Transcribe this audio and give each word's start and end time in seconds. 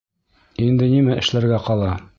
Инде 0.69 0.89
нимә 0.95 1.21
эшләргә 1.25 1.65
ҡала? 1.69 1.97